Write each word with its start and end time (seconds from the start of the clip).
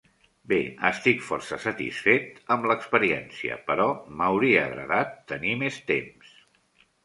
Bé, 0.51 0.57
estic 0.87 1.19
força 1.25 1.59
satisfet 1.65 2.41
amb 2.57 2.67
l'experiència, 2.73 3.61
però 3.69 3.87
m'hauria 4.23 4.67
agradat 4.73 5.17
tenir 5.35 5.57
més 5.65 5.83
temps. 5.95 6.37